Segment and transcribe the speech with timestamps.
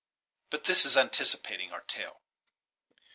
[0.49, 2.23] But this is anticipating our tale.